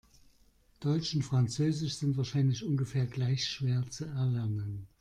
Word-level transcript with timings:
Deutsch 0.79 1.13
und 1.13 1.21
Französisch 1.21 1.97
sind 1.97 2.17
wahrscheinlich 2.17 2.63
ungefähr 2.65 3.05
gleich 3.05 3.45
schwer 3.47 3.87
zu 3.91 4.05
erlernen. 4.05 4.87